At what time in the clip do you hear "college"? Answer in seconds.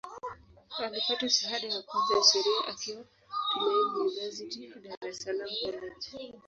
5.63-6.39